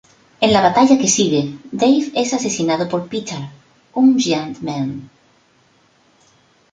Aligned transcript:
En 0.45 0.51
la 0.51 0.61
batalla 0.63 0.95
que 0.97 1.07
sigue, 1.07 1.59
Dave 1.71 2.11
es 2.15 2.33
asesinado 2.33 2.89
por 2.89 3.07
Peter, 3.07 3.37
un 3.93 4.17
Giant-Man. 4.17 5.11